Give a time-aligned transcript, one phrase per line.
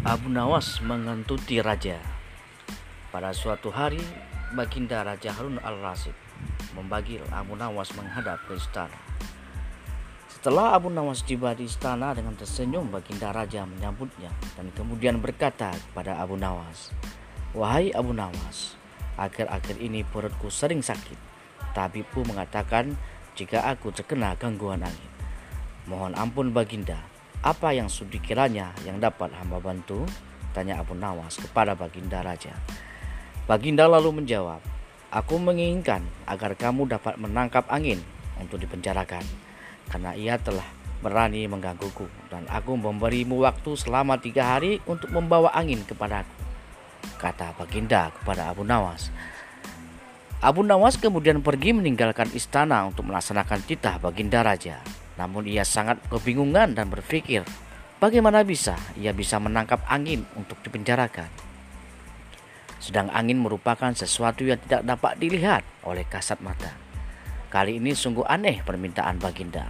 [0.00, 2.00] Abu Nawas mengentuti raja.
[3.12, 4.00] Pada suatu hari,
[4.56, 6.16] Baginda Raja Harun al-Rasyid
[6.72, 8.96] membagi Abu Nawas menghadap ke istana.
[10.32, 16.16] Setelah Abu Nawas tiba di istana dengan tersenyum, Baginda Raja menyambutnya dan kemudian berkata kepada
[16.16, 16.96] Abu Nawas,
[17.52, 18.80] "Wahai Abu Nawas,
[19.20, 21.20] akhir-akhir ini perutku sering sakit.
[21.76, 22.96] Tabibku mengatakan
[23.36, 25.12] jika aku terkena gangguan angin.
[25.84, 27.09] Mohon ampun Baginda,
[27.40, 30.04] apa yang sudi kiranya yang dapat hamba bantu?
[30.52, 32.52] Tanya Abu Nawas kepada Baginda Raja.
[33.48, 34.60] Baginda lalu menjawab,
[35.10, 37.98] Aku menginginkan agar kamu dapat menangkap angin
[38.38, 39.26] untuk dipenjarakan,
[39.90, 40.62] karena ia telah
[41.02, 46.30] berani menggangguku, dan aku memberimu waktu selama tiga hari untuk membawa angin kepadaku.
[47.18, 49.10] Kata Baginda kepada Abu Nawas.
[50.38, 54.78] Abu Nawas kemudian pergi meninggalkan istana untuk melaksanakan titah Baginda Raja.
[55.20, 57.44] Namun ia sangat kebingungan dan berpikir,
[58.00, 61.28] bagaimana bisa ia bisa menangkap angin untuk dipenjarakan.
[62.80, 66.72] Sedang angin merupakan sesuatu yang tidak dapat dilihat oleh kasat mata.
[67.52, 69.68] Kali ini sungguh aneh permintaan Baginda.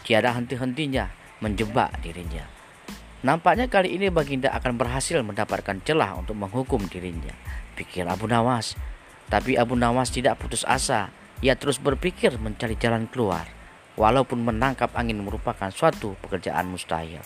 [0.00, 1.12] Tiada henti-hentinya
[1.44, 2.48] menjebak dirinya.
[3.20, 7.36] Nampaknya kali ini Baginda akan berhasil mendapatkan celah untuk menghukum dirinya,
[7.76, 8.80] pikir Abu Nawas.
[9.28, 11.12] Tapi Abu Nawas tidak putus asa.
[11.44, 13.55] Ia terus berpikir mencari jalan keluar
[13.96, 17.20] walaupun menangkap angin merupakan suatu pekerjaan mustahil.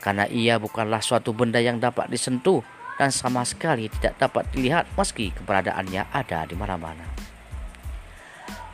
[0.00, 2.64] Karena ia bukanlah suatu benda yang dapat disentuh
[2.98, 7.06] dan sama sekali tidak dapat dilihat meski keberadaannya ada di mana-mana.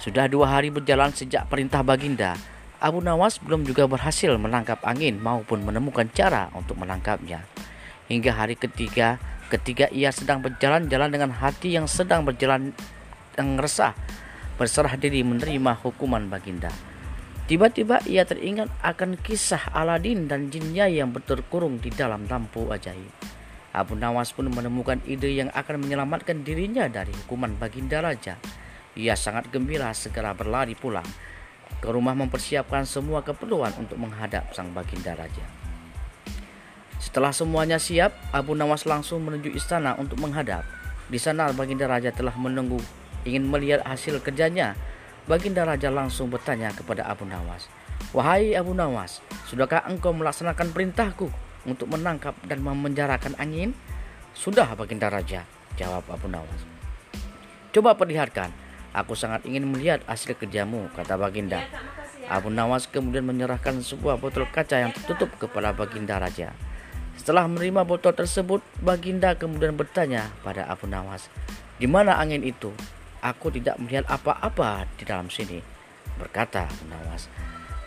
[0.00, 2.36] Sudah dua hari berjalan sejak perintah Baginda,
[2.80, 7.40] Abu Nawas belum juga berhasil menangkap angin maupun menemukan cara untuk menangkapnya.
[8.12, 9.16] Hingga hari ketiga,
[9.48, 12.76] ketika ia sedang berjalan-jalan dengan hati yang sedang berjalan
[13.40, 13.96] yang resah,
[14.60, 16.93] berserah diri menerima hukuman Baginda.
[17.44, 23.12] Tiba-tiba ia teringat akan kisah Aladin dan jinnya yang terkurung di dalam lampu ajaib.
[23.74, 28.40] Abu Nawas pun menemukan ide yang akan menyelamatkan dirinya dari hukuman Baginda Raja.
[28.96, 31.04] Ia sangat gembira segera berlari pulang
[31.84, 35.44] ke rumah mempersiapkan semua keperluan untuk menghadap sang Baginda Raja.
[36.96, 40.64] Setelah semuanya siap, Abu Nawas langsung menuju istana untuk menghadap.
[41.12, 42.80] Di sana Baginda Raja telah menunggu
[43.28, 44.72] ingin melihat hasil kerjanya
[45.24, 47.72] Baginda Raja langsung bertanya kepada Abu Nawas,
[48.12, 51.32] Wahai Abu Nawas, sudahkah engkau melaksanakan perintahku
[51.64, 53.72] untuk menangkap dan memenjarakan angin?
[54.36, 55.48] Sudah Baginda Raja,
[55.80, 56.60] jawab Abu Nawas.
[57.74, 58.52] Coba perlihatkan,
[58.92, 61.64] aku sangat ingin melihat hasil kerjamu, kata Baginda.
[62.28, 66.54] Abu Nawas kemudian menyerahkan sebuah botol kaca yang tertutup kepada Baginda Raja.
[67.16, 71.32] Setelah menerima botol tersebut, Baginda kemudian bertanya pada Abu Nawas,
[71.80, 72.70] "Di mana angin itu?"
[73.24, 75.56] Aku tidak melihat apa-apa di dalam sini,
[76.20, 77.32] berkata Nawas.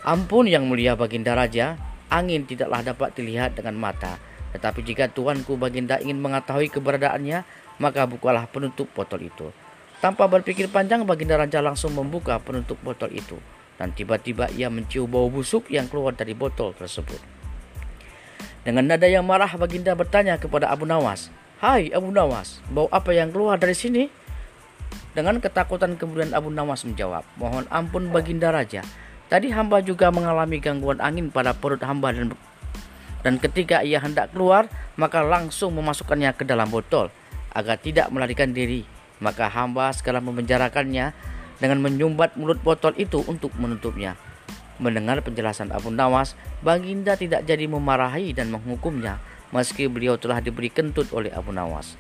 [0.02, 1.78] Ampun yang mulia Baginda Raja,
[2.10, 4.18] angin tidaklah dapat dilihat dengan mata.
[4.58, 7.46] Tetapi jika tuanku Baginda ingin mengetahui keberadaannya,
[7.78, 9.54] maka bukalah penutup botol itu.
[10.02, 13.38] Tanpa berpikir panjang, Baginda Raja langsung membuka penutup botol itu.
[13.78, 17.22] Dan tiba-tiba ia mencium bau busuk yang keluar dari botol tersebut.
[18.66, 21.30] Dengan nada yang marah, Baginda bertanya kepada Abu Nawas,
[21.62, 24.10] Hai Abu Nawas, bau apa yang keluar dari sini?
[25.18, 28.86] Dengan ketakutan kemudian Abu Nawas menjawab, Mohon ampun baginda raja.
[29.34, 32.38] Tadi hamba juga mengalami gangguan angin pada perut hamba dan
[33.26, 37.10] dan ketika ia hendak keluar, maka langsung memasukkannya ke dalam botol
[37.50, 38.86] agar tidak melarikan diri.
[39.18, 41.18] Maka hamba segera memenjarakannya
[41.58, 44.14] dengan menyumbat mulut botol itu untuk menutupnya.
[44.78, 49.18] Mendengar penjelasan Abu Nawas, Baginda tidak jadi memarahi dan menghukumnya
[49.50, 51.98] meski beliau telah diberi kentut oleh Abu Nawas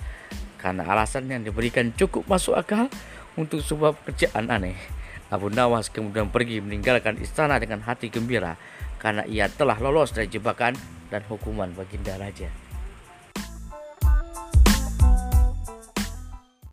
[0.58, 2.90] karena alasan yang diberikan cukup masuk akal
[3.38, 4.78] untuk sebuah pekerjaan aneh.
[5.30, 8.58] Abu Nawas kemudian pergi meninggalkan istana dengan hati gembira
[8.98, 10.74] karena ia telah lolos dari jebakan
[11.14, 12.67] dan hukuman baginda raja.